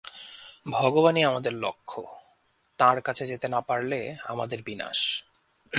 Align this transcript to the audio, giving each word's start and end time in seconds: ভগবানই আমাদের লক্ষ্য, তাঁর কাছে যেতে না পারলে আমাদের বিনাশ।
ভগবানই 0.71 1.23
আমাদের 1.23 1.53
লক্ষ্য, 1.53 2.01
তাঁর 2.77 3.01
কাছে 3.01 3.25
যেতে 3.25 3.47
না 3.47 3.61
পারলে 3.61 4.15
আমাদের 4.25 4.59
বিনাশ। 4.63 5.23